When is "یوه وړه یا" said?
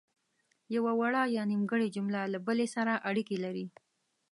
0.75-1.43